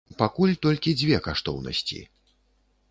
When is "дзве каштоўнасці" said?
1.01-2.03